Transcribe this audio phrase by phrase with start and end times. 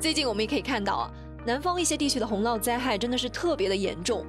[0.00, 1.10] 最近我们也可以看到啊，
[1.44, 4.24] 南方一些地区的洪涝灾害真的是特别的严重，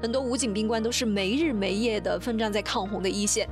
[0.00, 3.48] 很多武警兵官都是没日没夜的奋战在抗洪的一线，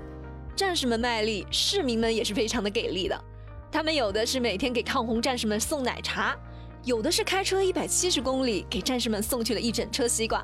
[0.55, 3.25] 战士们卖力，市民们也是非常的给力的。
[3.71, 6.35] 他们有的是每天给抗洪战士们送奶茶，
[6.85, 10.43] 有的是开车一百七十公里给战士们送去了一整车西瓜，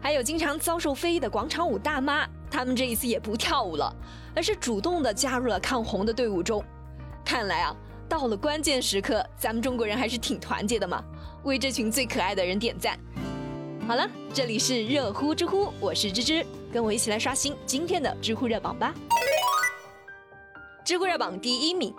[0.00, 3.94] 还有经常遭受非议的广场舞大妈，他们这一次也不跳舞了，
[4.34, 6.64] 而是主动的加入了抗洪的队伍中。
[7.24, 7.76] 看来啊。
[8.10, 11.00] 到了关键时刻，咱们中国人还是挺团结的嘛！
[11.44, 12.98] 为这群最可爱的人点赞。
[13.86, 18.92] 好了，这里是热乎知乎，我是芝芝，跟我一起来刷新今天的知乎热榜吧。
[20.84, 21.94] 知乎热榜第一名，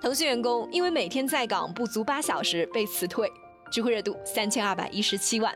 [0.00, 3.28] 腾讯员工因为每天在岗不足八小时被辞退，
[3.72, 5.52] 知乎热度三千二百一十七万。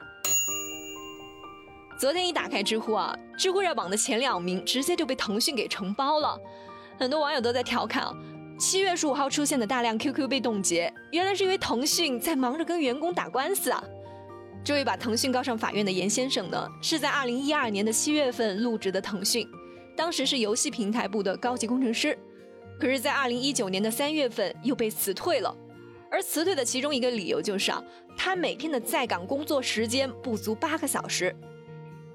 [2.01, 6.37] 昨天一打开知乎啊，知乎热榜的前两名直接就被腾讯给承包了，
[6.99, 8.13] 很多网友都在调侃啊。
[8.57, 13.83] 七月十五号出现的大量 QQ 被冻结，原来是因为腾讯在忙着跟员工打官司啊！
[14.65, 19.47] 这位把腾讯告上法院的严先生呢，是在二零一二年的七月份入职的腾讯，
[19.97, 22.17] 当时是游戏平台部的高级工程师，
[22.81, 25.55] 可是，在二零一九年的三月份又被辞退了，
[26.09, 27.83] 而辞退的其中一个理由就是啊，
[28.17, 31.35] 他每天的在岗工作时间不足八个小时，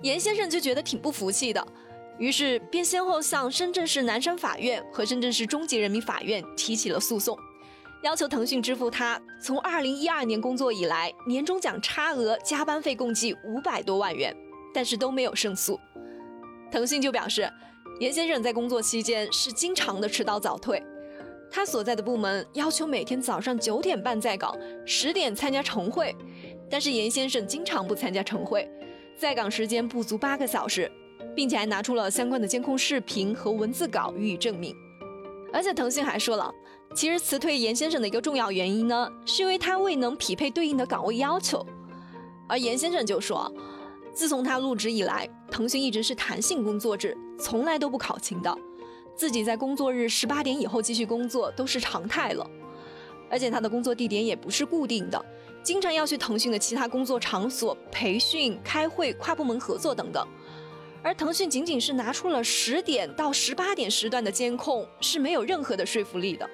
[0.02, 1.68] 严先生就觉得挺不服气的。
[2.20, 7.38] 于是便先后向深圳市南山法院和深圳市中级人民法院提起了诉讼，
[8.04, 14.36] 要求腾讯支付他从二零一二年工作以来年终奖差额、加班费共计五百多万元，
[14.74, 15.80] 但是都没有胜诉。
[16.70, 17.50] 腾讯就表示，
[18.02, 20.84] 严先生在工作期间是经常的迟到早退，
[21.50, 24.54] 他所在的部门要求每天早上九点半在岗，
[24.86, 26.14] 十点参加晨会，
[26.70, 28.70] 但是严先生经常不参加晨会，
[29.18, 30.92] 在岗时间不足八个小时。
[31.36, 34.76] 并且还拿出了相关的监控视频和文字稿予以证明，
[35.54, 36.54] 而且腾讯还说了，
[36.96, 41.66] 其实辞退严先生的一个重要原因呢，是因为他未能匹配对应的岗位要求。
[42.48, 43.52] 而严先生就说，
[44.12, 48.54] 自从他入职以来，腾讯一直是弹性工作制，从来都不考勤的，
[49.16, 52.50] 自己在工作日十八点以后继续工作都是常态了，
[53.30, 55.26] 而且他的工作地点也不是固定的，
[55.62, 60.28] 经常要去腾讯的其他工作场所培训、开会、跨部门合作等等。
[61.02, 66.50] 而腾讯仅仅是拿出了十点到十八点时段的监控，是没有任何的说服力的。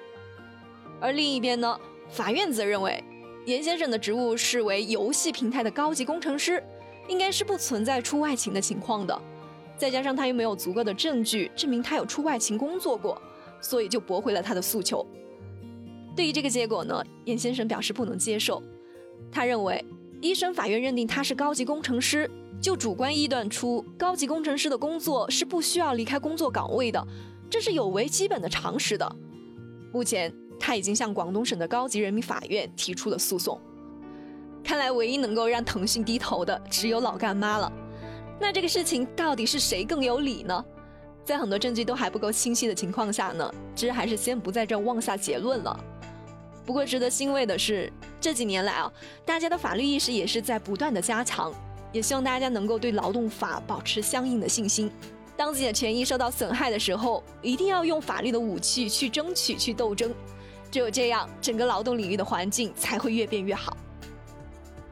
[1.00, 3.02] 而另一边呢，法院则认为，
[3.44, 6.62] 严先生的职务是为游戏平台的高级工程师，
[7.08, 9.20] 应该是不存在出外勤的情况的。
[9.76, 13.20] 再加上他又没有足够的证据证明他有出外勤工作过，
[13.60, 15.06] 所以就驳回了他的诉求。
[16.14, 18.62] 对于这个结果呢，严先生表示不能接受。
[19.30, 19.84] 他认为，
[20.22, 22.30] 一审法院认定他是高级工程师。
[22.60, 27.06] 就主观臆断出高级工程师的工作是不需要离开工作岗位的，
[27.48, 29.16] 这是有违基本的常识的。
[29.92, 33.60] 目前他已经向广东省的高级人民法院提出了诉讼。
[34.64, 37.72] 看来唯一能够让腾讯低头的只有老干妈了。
[38.40, 40.64] 那这个事情到底是谁更有理呢？
[41.24, 45.84] 在很多证据都还不够清晰的情况下呢，其实还是先不在这妄下结论了。
[46.64, 48.92] 不过值得欣慰的是，这几年来啊，
[49.24, 51.52] 大家的法律意识也是在不断的加强。
[51.92, 54.90] 也希望大家能够对劳动法保持相应的信心。
[55.36, 60.14] 当自己的权益受到损害的时候，一定要用法律的武器去争取、去斗争。
[60.70, 63.76] 只有这样，整个劳动领域的环境才会越变越好。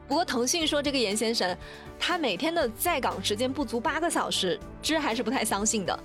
[0.07, 1.57] 不过，腾讯说这个严先生，
[1.99, 5.99] 他每天的在岗时间不足八个小时，这还是不太相信的。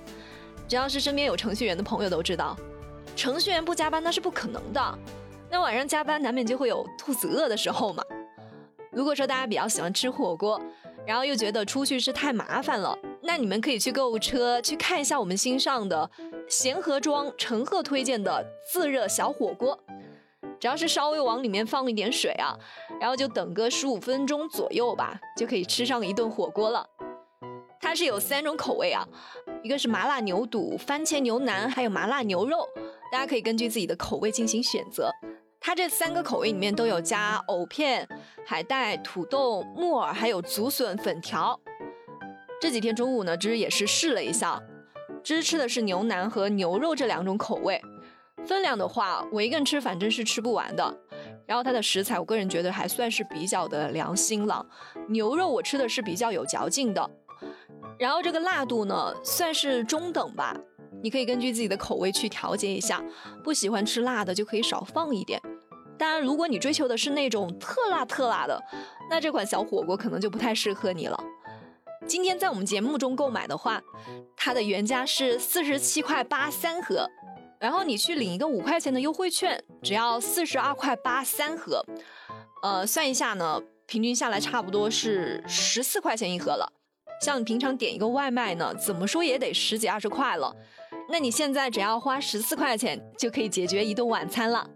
[0.67, 2.57] 只要是身边有程序员的朋友都知道，
[3.15, 4.99] 程序员不加班那是不可能的。
[5.51, 8.03] 那晚上加班难免就会有肚子饿的时候嘛。
[8.91, 10.61] 如果说大家比较喜欢吃火锅，
[11.05, 16.09] 然后又觉得出去是太麻烦了，那你们可以去购物车去看一下我们新上的
[16.47, 19.79] 贤合庄陈赫推荐的自热小火锅，
[20.59, 22.55] 只要是稍微往里面放一点水啊，
[22.99, 26.85] 然后就等个十五分钟左右吧，就可以吃上一顿火锅了。
[27.79, 29.07] 它是有三种口味啊，
[29.63, 32.67] 一个是麻辣牛肚、番茄牛腩，还有麻辣牛肉，
[33.11, 35.09] 大家可以根据自己的口味进行选择。
[35.63, 38.07] 它这三个口味里面都有加藕片、
[38.43, 41.57] 海带、土豆、木耳，还有竹笋粉条。
[42.59, 44.59] 这几天中午呢，芝芝也是试了一下，
[45.23, 47.79] 芝芝吃的是牛腩和牛肉这两种口味。
[48.43, 50.97] 分量的话，我一个人吃反正是吃不完的。
[51.45, 54.65] 然后它的食材，我个人觉得还算是比较的良心了。
[55.09, 57.07] 牛肉我吃的是比较有嚼劲的，
[57.99, 60.57] 然后这个辣度呢算是中等吧，
[61.03, 63.03] 你可以根据自己的口味去调节一下，
[63.43, 65.39] 不喜欢吃辣的就可以少放一点。
[66.01, 68.59] 当然，如果你追求的是那种特辣特辣的，
[69.07, 71.23] 那这款小火锅可能就不太适合你了。
[72.07, 73.79] 今天在我们节目中购买的话，
[74.35, 77.07] 它的原价是四十七块八三盒，
[77.59, 81.85] 然后你去领一个五块钱的优惠券，只要四十二块八三盒。
[82.63, 86.67] 呃，算一下呢，平均下来差不多是十四块钱一盒了。
[87.21, 90.51] 像你平常点一个外卖呢，怎么说也得十几二十块了。
[91.11, 94.67] 那你现在只要花十四块钱就可以解决一顿晚餐了。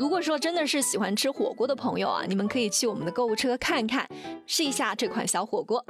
[0.00, 4.08] 如果说真的是喜欢吃火锅的朋友啊，你们可以去我们的购物车看看，
[4.46, 5.84] 试一下这款小火锅。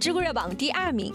[0.00, 1.12] 知乎热榜第二名，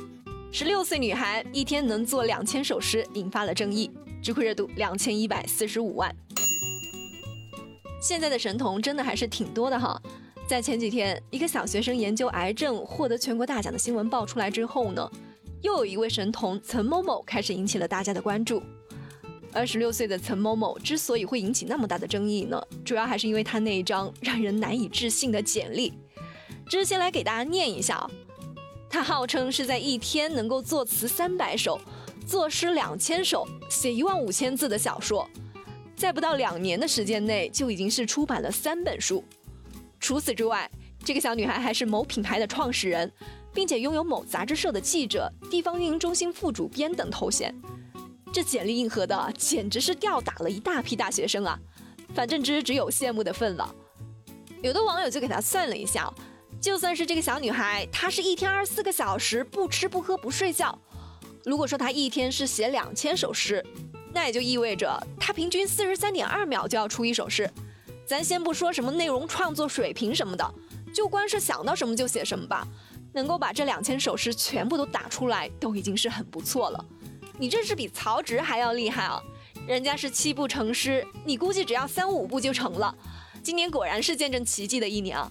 [0.51, 3.89] 十六岁女孩一天能做两千首诗，引发了争议，
[4.21, 6.15] 知乎热度两千一百四十五万。
[7.99, 9.99] 现在的神童真的还是挺多的哈，
[10.47, 15.09] 在前几天，一个小学生研究癌症获得全国大奖的新闻爆出来之后呢，
[15.65, 18.61] 又有一位神童岑某某开始引起了大家的关注。
[19.51, 25.91] 二十六岁的岑某某之所以会引起那么大的争议呢，主要还是因为他那一张让人难以置信的简历。
[26.69, 28.11] 这是先来给大家念一下啊，
[28.87, 31.81] 他号称是在一天能够作词三百首，
[32.27, 35.27] 作诗两千首，写一万五千字的小说。
[35.95, 39.23] 在不到两年的时间内，就已经是出版了三本书。
[39.99, 40.69] 除此之外，
[41.05, 43.09] 这个小女孩还是某品牌的创始人，
[43.53, 47.53] 并且拥有某杂志社的记者、地方运营中心副主编等头衔。
[48.33, 51.59] 这简历硬核的，简直是吊打了一大批大学生啊！
[52.15, 53.73] 反正只只有羡慕的份了。
[54.63, 56.11] 有的网友就给她算了一下，
[56.59, 60.75] 就算是这个小女孩，她是一天二十四个小时不吃不喝不睡觉，
[61.45, 63.63] 如果说她一天是写两千首诗。
[64.11, 67.47] 那也就意味着她平均四十三点二秒就要出一首诗，
[68.07, 70.53] 咱先不说什么内容创作水平什么的，
[70.95, 72.65] 就光是想到什么就写什么吧，
[73.11, 76.85] 能够把这两千首诗全部都打出来，都已经是很不错了。
[77.37, 79.21] 你这是比曹植还要厉害啊！
[79.67, 82.95] 人家是七步成诗，你估计只要三五步就成了。
[83.43, 85.29] 今年果然是见证奇迹的一年啊！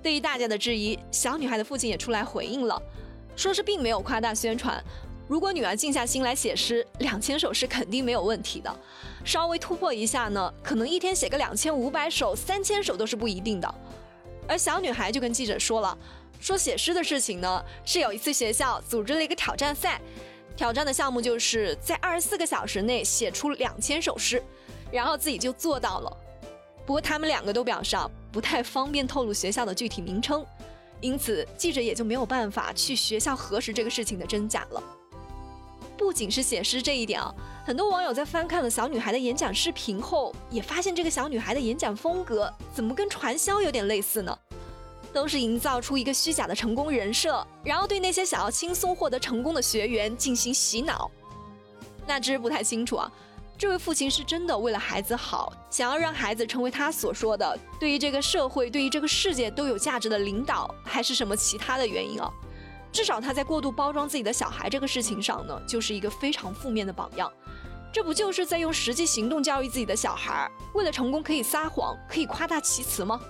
[0.00, 2.80] 对于大家的质疑，小女孩的父亲也出来回应了，
[3.34, 4.80] 说是并没有夸大宣传。
[5.26, 8.72] 如果女儿静下心来写诗，两千首是肯定没有问题的。
[9.24, 13.74] 稍微突破一下呢，可能一天写个两千五百首、三千首都是不一定的。
[14.48, 15.96] 而小女孩就跟记者说了，
[16.40, 20.00] 说写诗的事情呢，是有一次学校组织了一个挑战赛，
[20.56, 24.42] 挑战的项目就是在二十四个小时内写出两千首诗，
[24.90, 26.16] 然后自己就做到了。
[26.84, 30.46] 不过他们两个都表示啊，不太方便透露学校的具体名称，
[31.00, 34.82] 因此记者也就没有办法去学校核实这个事情的真假了。
[35.96, 37.34] 不仅是写诗这一点啊，
[37.64, 44.38] 很多网友在翻看了小女孩的演讲视频后，也发现这个小女孩的演讲风格怎么跟传销有点类似呢？
[45.12, 51.10] 都是营造出一个虚假的成功人设，然后对那些想要轻松获得成功的学员进行洗脑。
[52.06, 53.10] 那只是不太清楚啊，
[53.56, 62.30] 这位父亲是真的为了孩子好，想要让孩子成为他所说的对于这个社会、对于这个世界都有价值的领导，还是什么其他的原因啊？
[62.96, 67.30] 至少他在过度包装自己的小孩这个事情上呢，就是一个非常负面的榜样。
[67.92, 70.50] 这不就是在用实际行动教育自己的小孩？
[70.72, 73.20] 为了成功可以撒谎，可以夸大其词吗？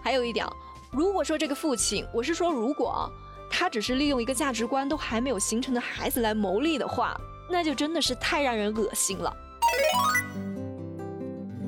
[0.00, 0.46] 还有一点，
[0.92, 3.10] 如果说这个父亲，我是说如果
[3.50, 7.20] 他只是利用一个价值观都还没有形成的孩子来牟利的话，
[7.50, 9.36] 那就真的是太让人恶心了。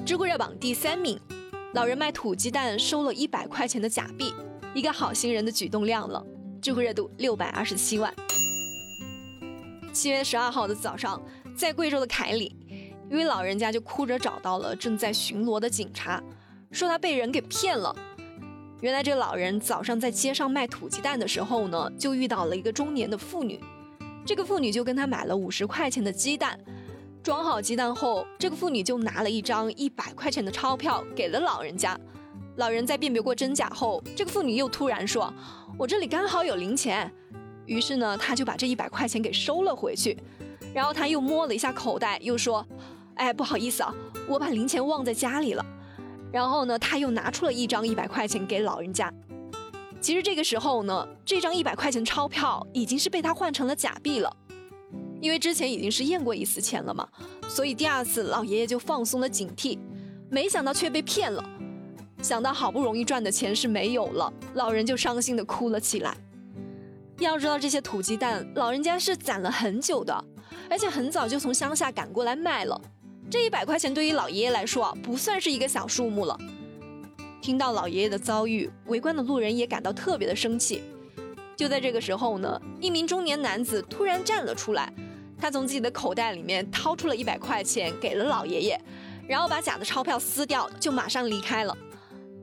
[0.04, 1.20] 知乎热榜第三名，
[1.74, 4.32] 老人卖土鸡蛋收了一百块钱的假币，
[4.74, 6.24] 一个好心人的举动亮了。
[6.66, 8.12] 知乎热度六百二十七万。
[9.92, 11.22] 七月十二号的早上，
[11.54, 12.56] 在贵州的凯里，
[13.08, 16.20] 一位老人家就哭着找到了正在巡逻的警察，
[16.72, 17.94] 说他被人给骗了。
[18.80, 23.60] 原来这个老人早上在街上卖土鸡蛋的时候呢，就遇到了一个中年的妇女。
[24.24, 26.58] 这个妇女就跟他买了五十块钱的鸡蛋，
[27.22, 31.96] 装好鸡蛋后，这个妇女就拿了一张一百块钱的钞票给了老人家。
[32.56, 35.32] 老人在辨别过真假后，这个妇女又突然说。
[35.78, 37.12] 我这里刚好有零钱，
[37.66, 40.16] 于是呢，他就把这一百块钱给收了回去，
[40.72, 42.66] 然后他又摸了一下口袋，又说
[43.16, 43.94] ：“哎，不好意思啊，
[44.26, 45.62] 我把零钱忘在家里了。”
[46.32, 49.12] 然后呢，他又拿出了一张一百块钱给老人家。
[50.00, 54.34] 其实这个时候呢，这张一百块钱钞票已经是被他换成了假币了，
[55.20, 57.06] 因为之前已经是验过一次钱了嘛，
[57.48, 59.78] 所以第二次老爷爷就放松了警惕，
[60.30, 61.44] 没想到却被骗了。
[62.22, 66.16] 想到好不容易赚的钱是没有了，老人就伤心的哭了起来。
[67.18, 70.24] 要知道这些土鸡蛋，老人家是攒了很久的，
[70.68, 72.80] 而且很早就从乡下赶过来卖了。
[73.30, 76.38] 这一百块钱对于老爷爷来说啊，不算是一个小数目了。
[77.40, 80.82] 听到老爷爷的遭遇，围观的路人也感到特别的生气。
[81.56, 84.92] 就在这个时候呢，一名中年男子突然站了出来，
[85.38, 88.80] 他从自己的口袋里面掏出了一百块钱给了老爷爷，
[89.26, 91.76] 然后把假的钞票撕掉，就马上离开了。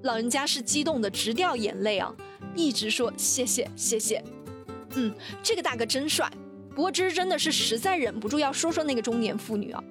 [0.03, 2.13] 老人家是激动的直掉眼泪啊，
[2.55, 4.23] 一直说谢谢谢谢。
[4.95, 6.29] 嗯，这个大哥真帅。
[6.75, 9.81] 不过芝芝真的是实在忍不住要说说那个中年妇女啊。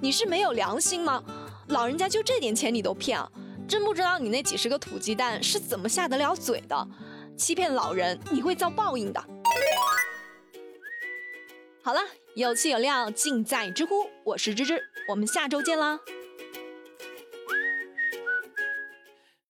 [0.00, 1.22] 你是没有良心吗？
[1.68, 3.30] 老人家就这点钱你都骗啊？
[3.68, 6.88] 真不知道你那几十个土鸡蛋是怎么下得了嘴的？
[7.36, 9.24] 欺骗老人，你会遭报应的。
[11.82, 12.00] 好了，
[12.34, 15.98] 有气有料尽在知乎，我是芝芝，我们下周见啦。